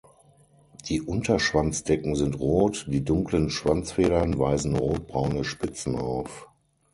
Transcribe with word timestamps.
Die 0.85 0.99
Unterschwanzdecken 0.99 2.15
sind 2.15 2.39
rot, 2.39 2.87
die 2.89 3.03
dunklen 3.05 3.51
Schwanzfedern 3.51 4.39
weisen 4.39 4.75
rotbraune 4.75 5.43
Spitzen 5.43 5.95
auf. 5.95 6.49